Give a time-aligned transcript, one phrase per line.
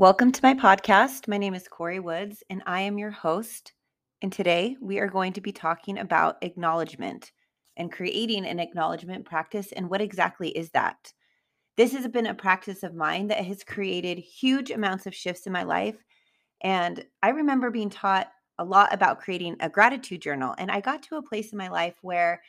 [0.00, 1.28] Welcome to my podcast.
[1.28, 3.74] My name is Corey Woods, and I am your host.
[4.22, 7.32] And today we are going to be talking about acknowledgement
[7.76, 9.72] and creating an acknowledgement practice.
[9.72, 11.12] And what exactly is that?
[11.76, 15.52] This has been a practice of mine that has created huge amounts of shifts in
[15.52, 16.02] my life.
[16.62, 20.54] And I remember being taught a lot about creating a gratitude journal.
[20.56, 22.40] And I got to a place in my life where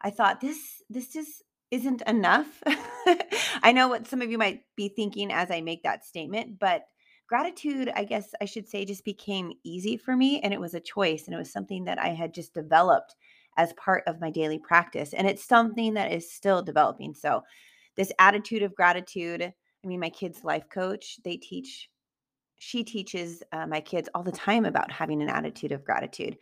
[0.00, 2.62] I thought this this is isn't enough.
[3.62, 6.86] I know what some of you might be thinking as I make that statement, but
[7.26, 10.40] gratitude, I guess I should say, just became easy for me.
[10.40, 13.16] And it was a choice and it was something that I had just developed
[13.56, 15.12] as part of my daily practice.
[15.12, 17.14] And it's something that is still developing.
[17.14, 17.42] So,
[17.96, 21.88] this attitude of gratitude, I mean, my kids' life coach, they teach,
[22.58, 26.36] she teaches uh, my kids all the time about having an attitude of gratitude.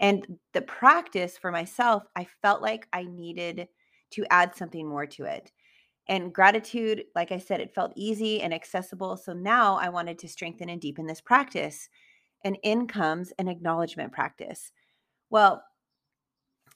[0.00, 3.68] And the practice for myself, I felt like I needed
[4.10, 5.52] to add something more to it.
[6.08, 9.16] And gratitude, like I said, it felt easy and accessible.
[9.16, 11.88] So now I wanted to strengthen and deepen this practice.
[12.44, 14.70] And in comes an acknowledgement practice.
[15.30, 15.64] Well,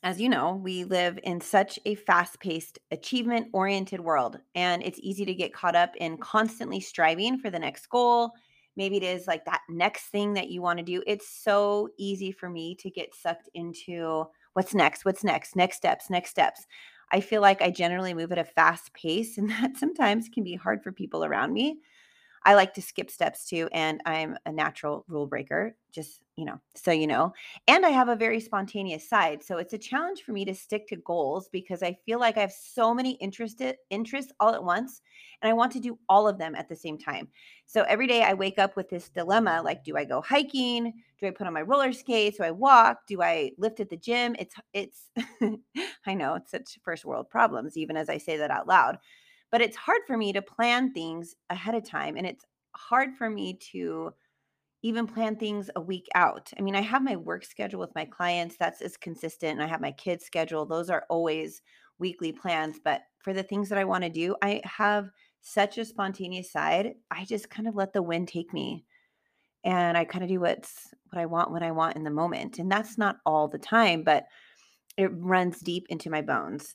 [0.03, 4.99] as you know, we live in such a fast paced, achievement oriented world, and it's
[5.03, 8.33] easy to get caught up in constantly striving for the next goal.
[8.77, 11.03] Maybe it is like that next thing that you want to do.
[11.07, 16.09] It's so easy for me to get sucked into what's next, what's next, next steps,
[16.09, 16.67] next steps.
[17.11, 20.55] I feel like I generally move at a fast pace, and that sometimes can be
[20.55, 21.79] hard for people around me.
[22.45, 26.59] I like to skip steps too, and I'm a natural rule breaker, just, you know,
[26.75, 27.35] so you know.
[27.69, 29.43] And I have a very spontaneous side.
[29.43, 32.41] So it's a challenge for me to stick to goals because I feel like I
[32.41, 35.03] have so many interested interests all at once
[35.43, 37.29] and I want to do all of them at the same time.
[37.67, 40.93] So every day I wake up with this dilemma like do I go hiking?
[41.19, 42.39] Do I put on my roller skates?
[42.39, 43.07] Do I walk?
[43.07, 44.35] Do I lift at the gym?
[44.39, 45.11] It's it's
[46.07, 48.99] I know it's such first world problems even as I say that out loud
[49.51, 53.29] but it's hard for me to plan things ahead of time and it's hard for
[53.29, 54.13] me to
[54.83, 56.51] even plan things a week out.
[56.59, 59.53] I mean, I have my work schedule with my clients, that's as consistent.
[59.53, 61.61] And I have my kids' schedule, those are always
[61.99, 62.79] weekly plans.
[62.83, 65.11] But for the things that I want to do, I have
[65.43, 66.95] such a spontaneous side.
[67.11, 68.85] I just kind of let the wind take me.
[69.65, 72.59] And I kind of do what's what I want when I want in the moment.
[72.59, 74.25] And that's not all the time, but
[74.97, 76.75] it runs deep into my bones.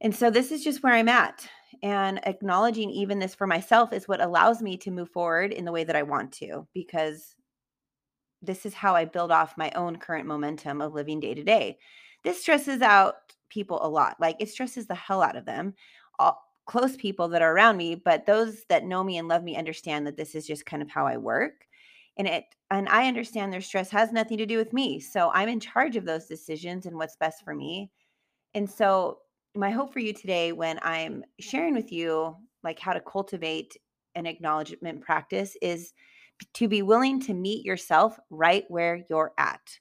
[0.00, 1.48] And so this is just where I'm at.
[1.82, 5.72] And acknowledging even this for myself is what allows me to move forward in the
[5.72, 7.34] way that I want to, because
[8.42, 11.78] this is how I build off my own current momentum of living day to day.
[12.22, 13.14] This stresses out
[13.48, 14.16] people a lot.
[14.20, 15.74] Like it stresses the hell out of them,
[16.18, 17.94] all, close people that are around me.
[17.94, 20.90] But those that know me and love me understand that this is just kind of
[20.90, 21.66] how I work.
[22.16, 25.00] And it, and I understand their stress has nothing to do with me.
[25.00, 27.90] So I'm in charge of those decisions and what's best for me.
[28.54, 29.18] And so
[29.54, 33.76] my hope for you today when I'm sharing with you like how to cultivate
[34.14, 35.92] an acknowledgement practice is
[36.54, 39.78] to be willing to meet yourself right where you're at.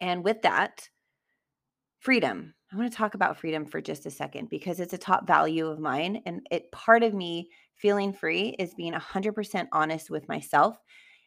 [0.00, 0.88] And with that,
[2.00, 2.54] freedom.
[2.72, 5.68] I want to talk about freedom for just a second because it's a top value
[5.68, 10.76] of mine and it part of me feeling free is being 100% honest with myself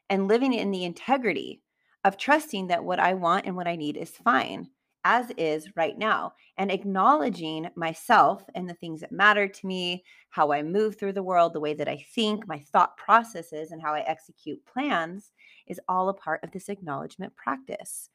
[0.10, 1.62] and living in the integrity
[2.04, 4.70] of trusting that what I want and what I need is fine
[5.04, 10.52] as is right now and acknowledging myself and the things that matter to me, how
[10.52, 13.94] I move through the world, the way that I think, my thought processes, and how
[13.94, 15.32] I execute plans
[15.68, 18.10] is all a part of this acknowledgement practice.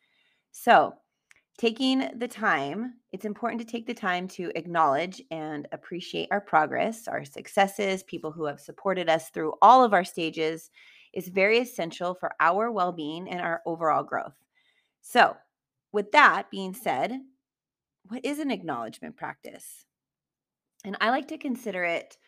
[0.52, 0.94] So,
[1.56, 7.08] taking the time, it's important to take the time to acknowledge and appreciate our progress,
[7.08, 10.70] our successes, people who have supported us through all of our stages
[11.12, 14.34] is very essential for our well being and our overall growth.
[15.00, 15.36] So,
[15.94, 17.20] with that being said,
[18.08, 19.86] what is an acknowledgement practice?
[20.84, 22.18] And I like to consider it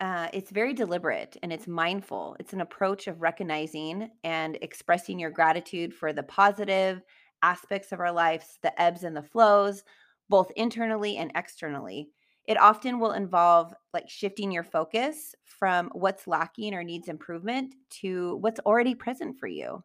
[0.00, 2.36] uh, it's very deliberate and it's mindful.
[2.38, 7.02] It's an approach of recognizing and expressing your gratitude for the positive
[7.42, 9.82] aspects of our lives, the ebbs and the flows,
[10.28, 12.10] both internally and externally.
[12.46, 18.36] It often will involve like shifting your focus from what's lacking or needs improvement to
[18.36, 19.82] what's already present for you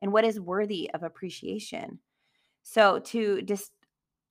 [0.00, 1.98] and what is worthy of appreciation.
[2.68, 3.70] So to just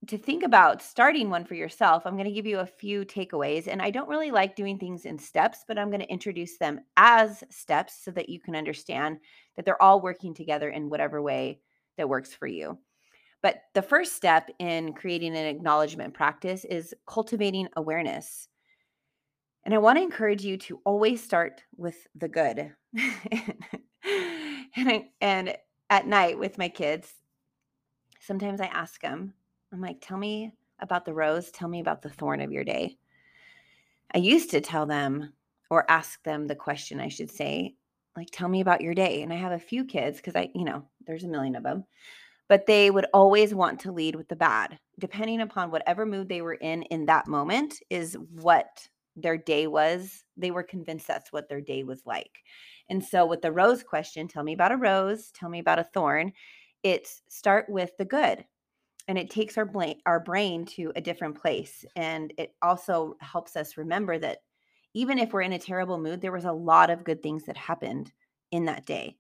[0.08, 3.68] to think about starting one for yourself, I'm going to give you a few takeaways.
[3.68, 6.82] And I don't really like doing things in steps, but I'm going to introduce them
[6.98, 9.18] as steps so that you can understand
[9.56, 11.62] that they're all working together in whatever way
[11.98, 12.78] that works for you.
[13.42, 18.50] But the first step in creating an acknowledgement practice is cultivating awareness.
[19.64, 22.74] And I want to encourage you to always start with the good.
[22.94, 23.56] and,
[24.76, 25.56] I, and
[25.90, 27.12] at night with my kids,
[28.26, 29.34] sometimes I ask them,
[29.72, 32.98] I'm like, tell me about the rose, tell me about the thorn of your day.
[34.14, 35.34] I used to tell them
[35.70, 37.76] or ask them the question, I should say,
[38.16, 39.22] like, tell me about your day.
[39.22, 41.84] And I have a few kids because I, you know, there's a million of them,
[42.48, 46.42] but they would always want to lead with the bad, depending upon whatever mood they
[46.42, 50.24] were in in that moment, is what their day was.
[50.38, 52.44] They were convinced that's what their day was like.
[52.90, 55.84] And so, with the rose question, tell me about a rose, tell me about a
[55.84, 56.32] thorn,
[56.86, 58.46] it's start with the good
[59.08, 63.56] and it takes our brain our brain to a different place and it also helps
[63.56, 64.38] us remember that
[64.94, 67.58] even if we're in a terrible mood there was a lot of good things that
[67.58, 68.14] happened
[68.52, 69.18] in that day.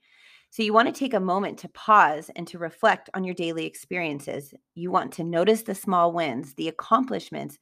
[0.51, 3.65] So you want to take a moment to pause and to reflect on your daily
[3.65, 4.53] experiences.
[4.75, 7.57] You want to notice the small wins the accomplishments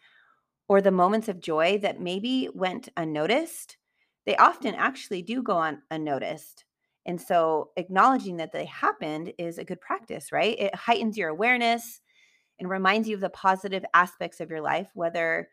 [0.68, 3.78] or the moments of joy that maybe went unnoticed.
[4.26, 6.66] They often actually do go on unnoticed
[7.06, 10.58] and so acknowledging that they happened is a good practice, right?
[10.58, 12.02] It heightens your awareness
[12.60, 15.50] and reminds you of the positive aspects of your life, whether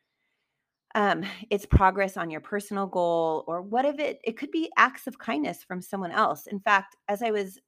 [0.95, 5.07] um, it's progress on your personal goal or what if it it could be acts
[5.07, 6.47] of kindness from someone else.
[6.47, 7.59] In fact, as I was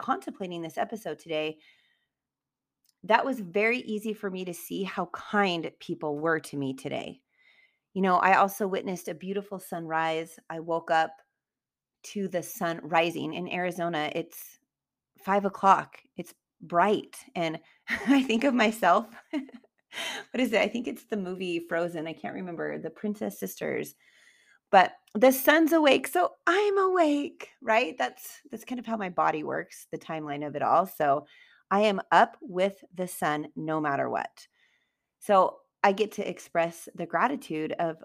[0.00, 1.58] contemplating this episode today,
[3.04, 7.20] that was very easy for me to see how kind people were to me today.
[7.94, 10.38] You know, I also witnessed a beautiful sunrise.
[10.48, 11.10] I woke up
[12.02, 14.10] to the sun rising in Arizona.
[14.14, 14.58] It's
[15.18, 15.98] five o'clock.
[16.16, 17.16] It's bright.
[17.34, 17.58] And
[18.08, 19.06] I think of myself.
[19.32, 20.60] what is it?
[20.60, 22.06] I think it's the movie Frozen.
[22.06, 23.94] I can't remember the Princess Sisters.
[24.70, 27.94] But the sun's awake, so I'm awake, right?
[27.98, 30.86] That's that's kind of how my body works, the timeline of it all.
[30.86, 31.26] So
[31.70, 34.46] I am up with the sun no matter what.
[35.20, 38.02] So I get to express the gratitude of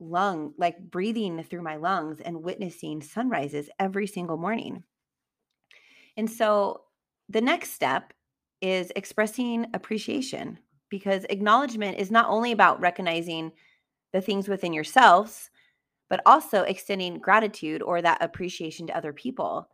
[0.00, 4.82] lung, like breathing through my lungs and witnessing sunrises every single morning.
[6.16, 6.82] And so
[7.28, 8.12] the next step
[8.60, 10.58] is expressing appreciation
[10.88, 13.52] because acknowledgement is not only about recognizing
[14.12, 15.50] the things within yourselves,
[16.10, 19.68] but also extending gratitude or that appreciation to other people.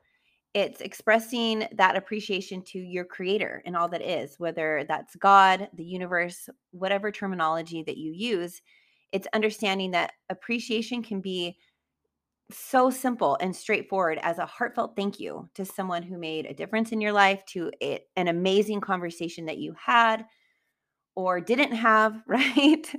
[0.54, 5.84] It's expressing that appreciation to your creator and all that is, whether that's God, the
[5.84, 8.62] universe, whatever terminology that you use
[9.12, 11.56] it's understanding that appreciation can be
[12.50, 16.92] so simple and straightforward as a heartfelt thank you to someone who made a difference
[16.92, 17.70] in your life, to
[18.16, 20.24] an amazing conversation that you had
[21.14, 22.90] or didn't have, right?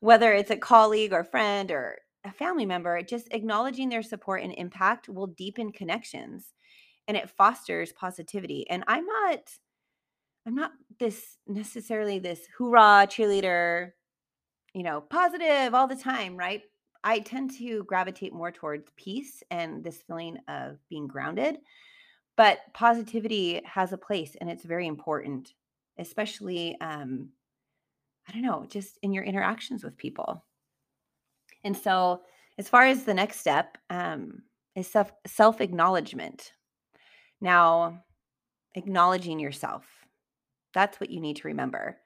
[0.00, 4.52] Whether it's a colleague or friend or a family member, just acknowledging their support and
[4.52, 6.52] impact will deepen connections
[7.08, 8.68] and it fosters positivity.
[8.68, 9.38] And I'm not
[10.46, 13.92] I'm not this necessarily this hoorah cheerleader
[14.74, 16.62] you know, positive all the time, right?
[17.04, 21.58] I tend to gravitate more towards peace and this feeling of being grounded.
[22.36, 25.52] But positivity has a place and it's very important,
[25.98, 27.28] especially, um,
[28.28, 30.44] I don't know, just in your interactions with people.
[31.64, 32.22] And so,
[32.58, 34.42] as far as the next step um,
[34.74, 36.52] is self self acknowledgement.
[37.40, 38.02] Now,
[38.74, 39.84] acknowledging yourself,
[40.72, 41.98] that's what you need to remember.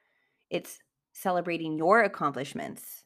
[0.50, 0.78] It's
[1.16, 3.04] celebrating your accomplishments,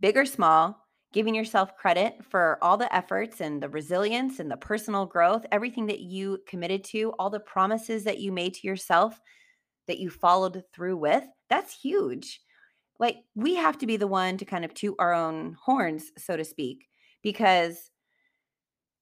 [0.00, 0.76] big or small,
[1.12, 5.86] giving yourself credit for all the efforts and the resilience and the personal growth, everything
[5.86, 9.20] that you committed to, all the promises that you made to yourself
[9.86, 11.22] that you followed through with.
[11.48, 12.40] That's huge.
[12.98, 16.36] Like, we have to be the one to kind of toot our own horns, so
[16.36, 16.88] to speak,
[17.22, 17.90] because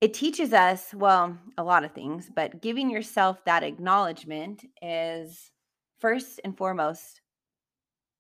[0.03, 5.51] it teaches us, well, a lot of things, but giving yourself that acknowledgement is
[5.99, 7.22] first and foremost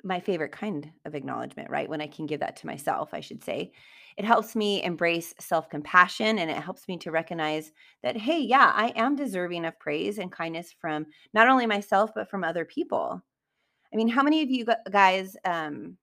[0.04, 1.88] my favorite kind of acknowledgement, right?
[1.88, 3.73] When I can give that to myself, I should say.
[4.16, 8.73] It helps me embrace self compassion and it helps me to recognize that, hey, yeah,
[8.75, 13.23] I am deserving of praise and kindness from not only myself, but from other people.
[13.92, 15.99] I mean, how many of you guys um,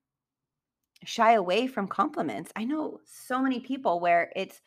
[1.05, 2.51] shy away from compliments?
[2.55, 4.61] I know so many people where it's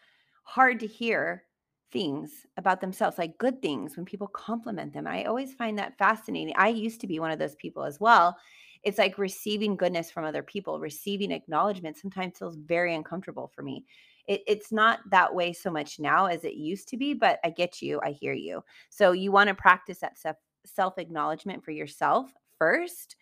[0.45, 1.45] hard to hear
[1.93, 5.07] things about themselves, like good things when people compliment them.
[5.07, 6.55] I always find that fascinating.
[6.57, 8.37] I used to be one of those people as well
[8.83, 13.85] it's like receiving goodness from other people, receiving acknowledgement sometimes feels very uncomfortable for me.
[14.27, 17.51] It, it's not that way so much now as it used to be, but I
[17.51, 18.01] get you.
[18.05, 18.65] I hear you.
[18.89, 20.17] So you want to practice that
[20.65, 23.17] self acknowledgement for yourself first,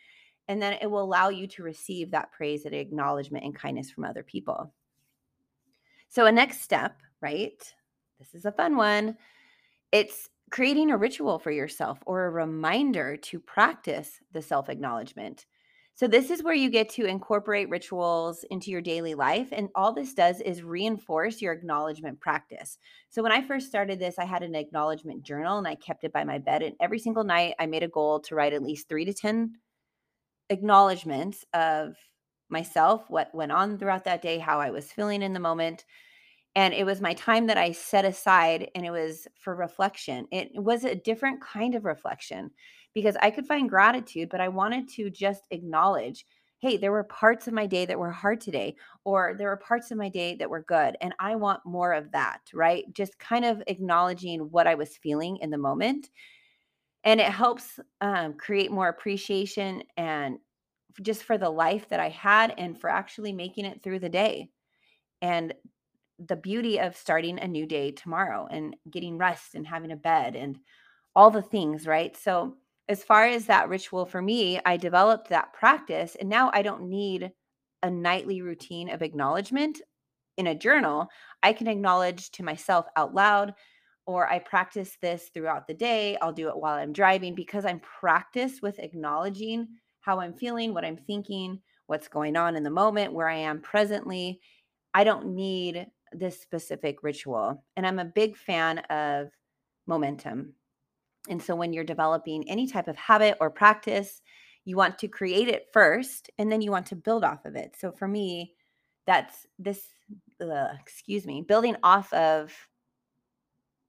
[0.49, 4.05] and then it will allow you to receive that praise and acknowledgement and kindness from
[4.05, 4.73] other people.
[6.09, 7.63] So, a next step, right?
[8.19, 9.17] This is a fun one.
[9.93, 15.47] It's creating a ritual for yourself or a reminder to practice the self acknowledgement.
[15.95, 19.49] So, this is where you get to incorporate rituals into your daily life.
[19.53, 22.79] And all this does is reinforce your acknowledgement practice.
[23.11, 26.13] So, when I first started this, I had an acknowledgement journal and I kept it
[26.13, 26.63] by my bed.
[26.63, 29.53] And every single night, I made a goal to write at least three to 10
[30.49, 31.97] acknowledgments of
[32.49, 35.85] myself, what went on throughout that day, how I was feeling in the moment.
[36.57, 40.27] And it was my time that I set aside and it was for reflection.
[40.33, 42.51] It was a different kind of reflection
[42.93, 46.27] because I could find gratitude, but I wanted to just acknowledge
[46.61, 49.91] hey, there were parts of my day that were hard today, or there were parts
[49.91, 50.95] of my day that were good.
[51.01, 52.85] And I want more of that, right?
[52.93, 56.11] Just kind of acknowledging what I was feeling in the moment.
[57.03, 60.39] And it helps um, create more appreciation and
[61.01, 64.51] just for the life that I had and for actually making it through the day.
[65.23, 65.55] And
[66.29, 70.37] the beauty of starting a new day tomorrow and getting rest and having a bed
[70.37, 70.59] and
[71.17, 72.17] all the things, right?
[72.17, 72.57] So,
[72.89, 76.89] as far as that ritual for me, I developed that practice and now I don't
[76.89, 77.31] need
[77.83, 79.81] a nightly routine of acknowledgement
[80.37, 81.09] in a journal.
[81.43, 83.55] I can acknowledge to myself out loud
[84.07, 86.17] or I practice this throughout the day.
[86.21, 89.69] I'll do it while I'm driving because I'm practiced with acknowledging
[90.01, 93.61] how I'm feeling, what I'm thinking, what's going on in the moment, where I am
[93.61, 94.41] presently.
[94.95, 97.65] I don't need this specific ritual.
[97.77, 99.29] And I'm a big fan of
[99.87, 100.55] momentum.
[101.29, 104.23] And so when you're developing any type of habit or practice,
[104.65, 107.77] you want to create it first and then you want to build off of it.
[107.79, 108.55] So for me,
[109.07, 109.89] that's this,
[110.81, 112.53] excuse me, building off of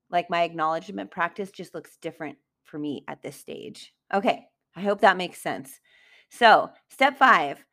[0.10, 3.94] like my acknowledgement practice just looks different for me at this stage.
[4.14, 5.80] Okay, I hope that makes sense.
[6.30, 7.64] So, step five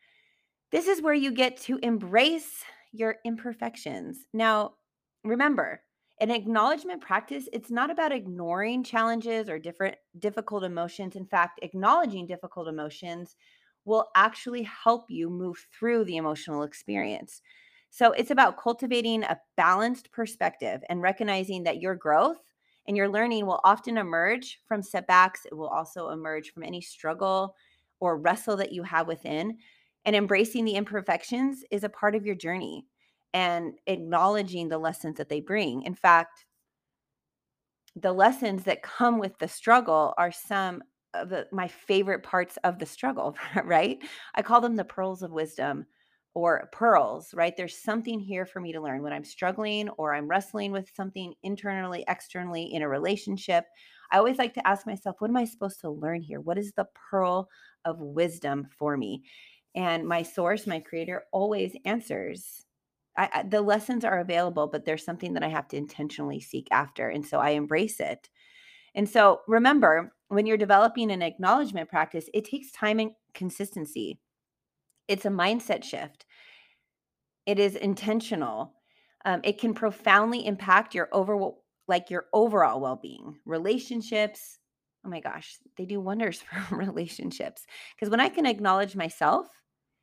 [0.70, 2.62] this is where you get to embrace
[2.98, 4.26] your imperfections.
[4.32, 4.74] Now,
[5.24, 5.82] remember,
[6.20, 11.14] an acknowledgement practice, it's not about ignoring challenges or different difficult emotions.
[11.14, 13.36] In fact, acknowledging difficult emotions
[13.84, 17.40] will actually help you move through the emotional experience.
[17.90, 22.38] So, it's about cultivating a balanced perspective and recognizing that your growth
[22.86, 25.46] and your learning will often emerge from setbacks.
[25.46, 27.54] It will also emerge from any struggle
[28.00, 29.58] or wrestle that you have within.
[30.08, 32.86] And embracing the imperfections is a part of your journey
[33.34, 35.82] and acknowledging the lessons that they bring.
[35.82, 36.46] In fact,
[37.94, 42.78] the lessons that come with the struggle are some of the, my favorite parts of
[42.78, 43.98] the struggle, right?
[44.34, 45.84] I call them the pearls of wisdom
[46.32, 47.54] or pearls, right?
[47.54, 51.34] There's something here for me to learn when I'm struggling or I'm wrestling with something
[51.42, 53.66] internally, externally in a relationship.
[54.10, 56.40] I always like to ask myself, what am I supposed to learn here?
[56.40, 57.50] What is the pearl
[57.84, 59.22] of wisdom for me?
[59.74, 62.64] And my source, my creator, always answers.
[63.16, 66.68] I, I, the lessons are available, but there's something that I have to intentionally seek
[66.70, 67.08] after.
[67.08, 68.28] And so I embrace it.
[68.94, 74.18] And so remember, when you're developing an acknowledgement practice, it takes time and consistency.
[75.06, 76.26] It's a mindset shift,
[77.46, 78.74] it is intentional.
[79.24, 84.58] Um, it can profoundly impact your overall like your overall well-being relationships
[85.04, 89.57] oh my gosh they do wonders for relationships because when i can acknowledge myself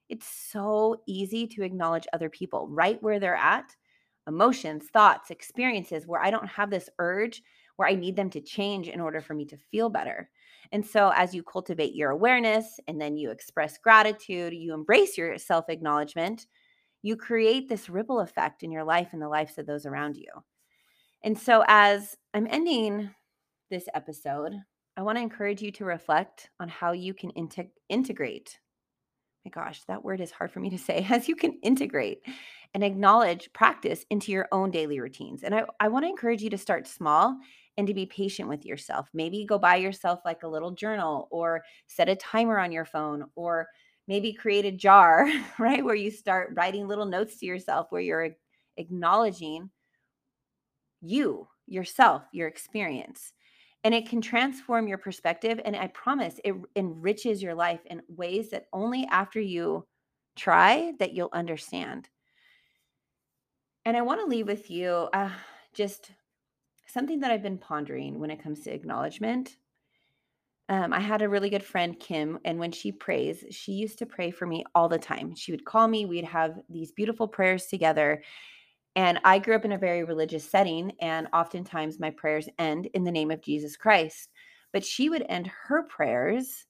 [0.09, 3.75] it's so easy to acknowledge other people right where they're at
[4.27, 7.43] emotions, thoughts, experiences where I don't have this urge
[7.75, 10.29] where I need them to change in order for me to feel better.
[10.71, 15.37] And so, as you cultivate your awareness and then you express gratitude, you embrace your
[15.37, 16.47] self acknowledgement,
[17.01, 20.29] you create this ripple effect in your life and the lives of those around you.
[21.23, 23.09] And so, as I'm ending
[23.69, 24.53] this episode,
[24.97, 27.31] I want to encourage you to reflect on how you can
[27.89, 28.59] integrate
[29.45, 32.21] my gosh, that word is hard for me to say, as you can integrate
[32.73, 35.43] and acknowledge practice into your own daily routines.
[35.43, 37.37] And I, I want to encourage you to start small
[37.77, 39.07] and to be patient with yourself.
[39.13, 43.25] Maybe go buy yourself like a little journal or set a timer on your phone
[43.35, 43.67] or
[44.07, 45.83] maybe create a jar, right?
[45.83, 48.31] Where you start writing little notes to yourself where you're
[48.77, 49.69] acknowledging
[51.01, 53.31] you, yourself, your experience
[53.85, 58.49] and it can transform your perspective and i promise it enriches your life in ways
[58.49, 59.85] that only after you
[60.35, 62.09] try that you'll understand.
[63.85, 65.29] And i want to leave with you uh,
[65.73, 66.11] just
[66.87, 69.55] something that i've been pondering when it comes to acknowledgement.
[70.67, 74.07] Um, i had a really good friend kim and when she prays she used to
[74.07, 75.35] pray for me all the time.
[75.35, 78.23] She would call me we'd have these beautiful prayers together
[78.95, 83.03] and I grew up in a very religious setting, and oftentimes my prayers end in
[83.03, 84.29] the name of Jesus Christ.
[84.71, 86.65] But she would end her prayers,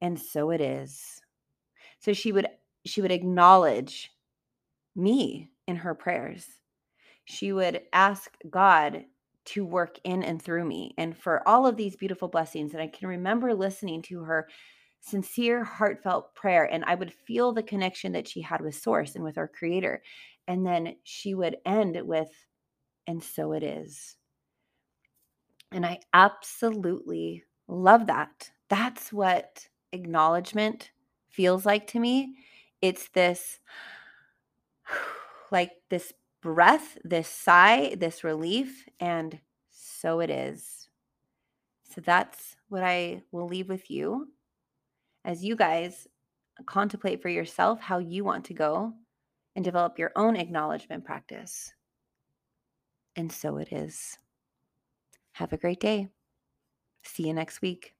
[0.00, 1.20] and so it is.
[2.00, 2.48] So she would
[2.84, 4.12] she would acknowledge
[4.94, 6.46] me in her prayers.
[7.24, 9.04] She would ask God
[9.46, 12.72] to work in and through me and for all of these beautiful blessings.
[12.72, 14.48] And I can remember listening to her
[15.00, 19.22] sincere, heartfelt prayer, and I would feel the connection that she had with Source and
[19.22, 20.02] with our Creator.
[20.48, 22.30] And then she would end with,
[23.06, 24.16] and so it is.
[25.72, 28.50] And I absolutely love that.
[28.68, 30.90] That's what acknowledgement
[31.28, 32.36] feels like to me.
[32.80, 33.60] It's this
[35.50, 40.88] like this breath, this sigh, this relief, and so it is.
[41.92, 44.28] So that's what I will leave with you
[45.24, 46.06] as you guys
[46.64, 48.92] contemplate for yourself how you want to go
[49.56, 51.72] and develop your own acknowledgement practice.
[53.16, 54.18] And so it is.
[55.32, 56.08] Have a great day.
[57.02, 57.94] See you next week.